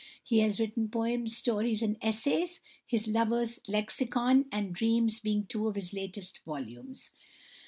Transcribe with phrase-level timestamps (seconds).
[0.23, 5.75] He has written poems, stories, and essays, his "Lover's Lexicon" and "Dreams" being two of
[5.75, 7.11] his latest volumes.